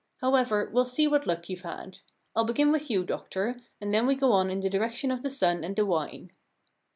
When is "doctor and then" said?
3.03-4.07